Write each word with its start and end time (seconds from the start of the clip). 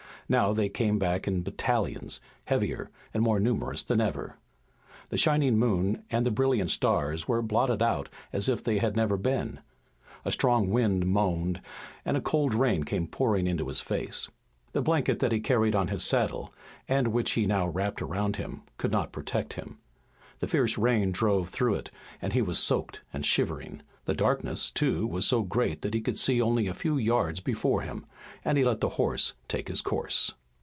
Now 0.29 0.53
they 0.53 0.69
came 0.69 0.97
back 0.97 1.27
in 1.27 1.43
battalions, 1.43 2.21
heavier 2.45 2.89
and 3.13 3.21
more 3.21 3.37
numerous 3.37 3.83
than 3.83 3.99
ever. 3.99 4.37
The 5.09 5.17
shining 5.17 5.57
moon 5.57 6.05
and 6.09 6.25
the 6.25 6.31
brilliant 6.31 6.69
stars 6.69 7.27
were 7.27 7.41
blotted 7.41 7.81
out 7.81 8.07
as 8.31 8.47
if 8.47 8.63
they 8.63 8.77
had 8.77 8.95
never 8.95 9.17
been. 9.17 9.59
A 10.23 10.31
strong 10.31 10.69
wind 10.69 11.05
moaned 11.05 11.59
and 12.05 12.15
a 12.15 12.21
cold 12.21 12.53
rain 12.53 12.85
came 12.85 13.07
pouring 13.09 13.45
into 13.45 13.67
his 13.67 13.81
face. 13.81 14.29
The 14.71 14.81
blanket 14.81 15.19
that 15.19 15.33
he 15.33 15.41
carried 15.41 15.75
on 15.75 15.89
his 15.89 16.01
saddle, 16.05 16.53
and 16.87 17.09
which 17.09 17.31
he 17.33 17.45
now 17.45 17.67
wrapped 17.67 18.01
around 18.01 18.37
him, 18.37 18.61
could 18.77 18.89
not 18.93 19.11
protect 19.11 19.55
him. 19.55 19.79
The 20.39 20.47
fierce 20.47 20.77
rain 20.77 21.11
drove 21.11 21.49
through 21.49 21.75
it 21.75 21.91
and 22.21 22.31
he 22.31 22.41
was 22.41 22.57
soaked 22.57 23.01
and 23.11 23.25
shivering. 23.25 23.81
The 24.05 24.15
darkness, 24.15 24.71
too, 24.71 25.05
was 25.05 25.27
so 25.27 25.43
great 25.43 25.83
that 25.83 25.93
he 25.93 26.01
could 26.01 26.17
see 26.17 26.41
only 26.41 26.65
a 26.65 26.73
few 26.73 26.97
yards 26.97 27.39
before 27.39 27.83
him, 27.83 28.07
and 28.43 28.57
he 28.57 28.63
let 28.65 28.79
the 28.81 28.89
horse 28.97 29.35
take 29.47 29.67
his 29.67 29.81
course. 29.81 30.33